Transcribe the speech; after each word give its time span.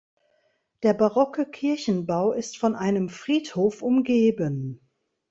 Der 0.81 0.95
barocke 0.95 1.45
Kirchenbau 1.45 2.31
ist 2.31 2.57
von 2.57 2.73
einem 2.75 3.07
Friedhof 3.07 3.83
umgeben. 3.83 4.81